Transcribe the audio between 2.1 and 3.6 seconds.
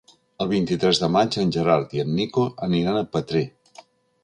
Nico aniran a Petrer.